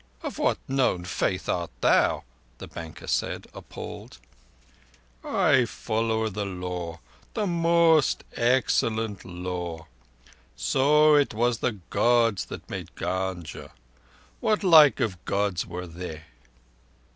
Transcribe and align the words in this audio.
Of 0.23 0.39
what 0.39 0.57
known 0.67 1.05
faith 1.05 1.47
art 1.47 1.69
thou?" 1.79 2.23
the 2.57 2.67
banker 2.67 3.05
said, 3.05 3.45
appalled. 3.53 4.17
"I 5.23 5.65
follow 5.65 6.27
the 6.27 6.43
Law—the 6.43 7.45
Most 7.45 8.23
Excellent 8.33 9.23
Law. 9.23 9.85
So 10.55 11.13
it 11.13 11.35
was 11.35 11.59
the 11.59 11.73
Gods 11.91 12.45
that 12.45 12.67
made 12.67 12.95
Gunga. 12.95 13.73
What 14.39 14.63
like 14.63 14.99
of 14.99 15.23
Gods 15.23 15.67
were 15.67 15.85
they?" 15.85 16.23